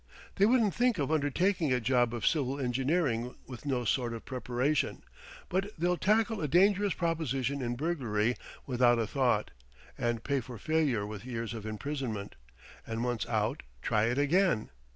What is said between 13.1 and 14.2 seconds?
out try it